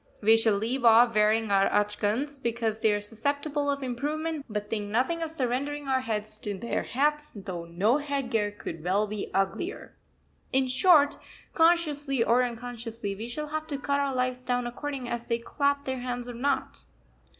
[0.19, 4.89] We shall leave off wearing our achgans because they are susceptible of improvement, but think
[4.89, 9.95] nothing of surrendering our heads to their hats, though no headgear could well be uglier.
[10.51, 11.17] In short,
[11.53, 15.83] consciously or unconsciously, we shall have to cut our lives down according as they clap
[15.83, 16.81] their hands or not.